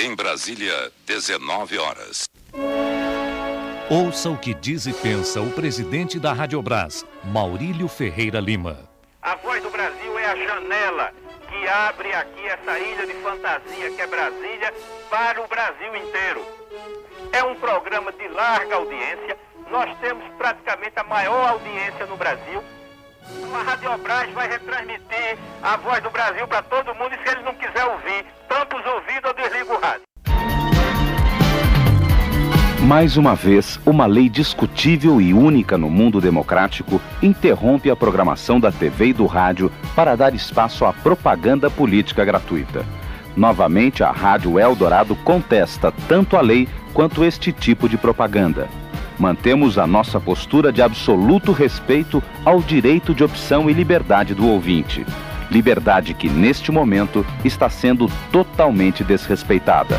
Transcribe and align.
Em 0.00 0.14
Brasília, 0.14 0.92
19 1.06 1.76
horas. 1.76 2.30
Ouça 3.90 4.30
o 4.30 4.38
que 4.38 4.54
diz 4.54 4.86
e 4.86 4.92
pensa 4.92 5.40
o 5.40 5.50
presidente 5.50 6.20
da 6.20 6.32
Radiobras, 6.32 7.04
Maurílio 7.24 7.88
Ferreira 7.88 8.38
Lima. 8.38 8.88
A 9.20 9.34
Voz 9.34 9.60
do 9.60 9.70
Brasil 9.70 10.16
é 10.20 10.26
a 10.26 10.36
janela 10.36 11.12
que 11.48 11.66
abre 11.66 12.12
aqui 12.14 12.46
essa 12.46 12.78
ilha 12.78 13.08
de 13.08 13.14
fantasia 13.14 13.90
que 13.90 14.00
é 14.00 14.06
Brasília 14.06 14.72
para 15.10 15.42
o 15.42 15.48
Brasil 15.48 15.96
inteiro. 15.96 16.46
É 17.32 17.42
um 17.42 17.56
programa 17.56 18.12
de 18.12 18.28
larga 18.28 18.76
audiência. 18.76 19.36
Nós 19.68 19.98
temos 19.98 20.22
praticamente 20.38 20.92
a 20.94 21.02
maior 21.02 21.48
audiência 21.48 22.06
no 22.06 22.16
Brasil. 22.16 22.62
A 23.52 23.62
Radiobras 23.64 24.30
vai 24.30 24.48
retransmitir 24.48 25.38
a 25.60 25.76
Voz 25.76 26.00
do 26.04 26.10
Brasil 26.10 26.46
para 26.46 26.62
todo 26.62 26.94
mundo 26.94 27.16
e 27.16 27.18
se 27.18 27.34
ele 27.34 27.42
não 27.42 27.54
quiser 27.54 27.84
ouvir, 27.84 28.17
Mais 32.88 33.18
uma 33.18 33.34
vez, 33.34 33.78
uma 33.84 34.06
lei 34.06 34.30
discutível 34.30 35.20
e 35.20 35.34
única 35.34 35.76
no 35.76 35.90
mundo 35.90 36.22
democrático 36.22 36.98
interrompe 37.22 37.90
a 37.90 37.94
programação 37.94 38.58
da 38.58 38.72
TV 38.72 39.08
e 39.08 39.12
do 39.12 39.26
rádio 39.26 39.70
para 39.94 40.16
dar 40.16 40.34
espaço 40.34 40.86
à 40.86 40.92
propaganda 40.94 41.68
política 41.68 42.24
gratuita. 42.24 42.86
Novamente, 43.36 44.02
a 44.02 44.10
Rádio 44.10 44.58
Eldorado 44.58 45.14
contesta 45.16 45.92
tanto 46.08 46.34
a 46.34 46.40
lei 46.40 46.66
quanto 46.94 47.22
este 47.22 47.52
tipo 47.52 47.90
de 47.90 47.98
propaganda. 47.98 48.66
Mantemos 49.18 49.76
a 49.76 49.86
nossa 49.86 50.18
postura 50.18 50.72
de 50.72 50.80
absoluto 50.80 51.52
respeito 51.52 52.22
ao 52.42 52.62
direito 52.62 53.14
de 53.14 53.22
opção 53.22 53.68
e 53.68 53.74
liberdade 53.74 54.34
do 54.34 54.48
ouvinte. 54.48 55.04
Liberdade 55.50 56.14
que, 56.14 56.30
neste 56.30 56.72
momento, 56.72 57.22
está 57.44 57.68
sendo 57.68 58.10
totalmente 58.32 59.04
desrespeitada. 59.04 59.98